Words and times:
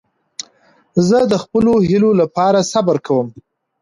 زه 1.07 1.17
د 1.31 1.33
خپلو 1.43 1.73
هیلو 1.87 2.11
له 2.19 2.25
پاره 2.35 2.61
صبر 2.71 2.95
کوم. 3.07 3.27